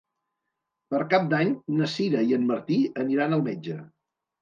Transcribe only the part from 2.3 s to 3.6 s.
i en Martí aniran al